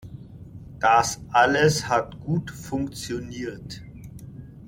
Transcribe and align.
Das 0.79 1.21
alles 1.29 1.87
hat 1.87 2.19
gut 2.21 2.49
funktioniert. 2.49 3.83